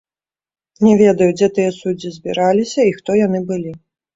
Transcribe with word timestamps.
Не 0.87 0.93
ведаю, 1.01 1.27
дзе 1.35 1.49
тыя 1.57 1.75
суддзі 1.79 2.13
збіраліся 2.17 2.81
і 2.89 2.99
хто 2.99 3.19
яны 3.25 3.47
былі. 3.53 3.71